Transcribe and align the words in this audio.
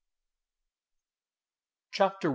CHAPTER 1.91 2.29
I. 2.29 2.29